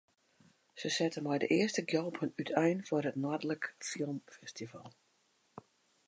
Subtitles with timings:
[0.83, 4.89] Se sette mei de earste gjalpen útein foar it Noardlik Film Festival.